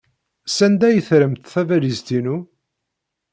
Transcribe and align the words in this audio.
Sanda 0.55 0.83
ay 0.89 0.99
terramt 1.07 1.47
tabalizt-inu? 1.51 2.37